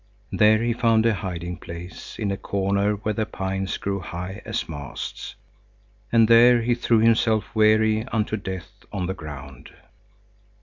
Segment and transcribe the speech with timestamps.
[0.31, 4.67] There he found a hiding place in a corner where the pines grew high as
[4.67, 5.35] masts,
[6.11, 9.69] and there he threw himself weary unto death on the ground.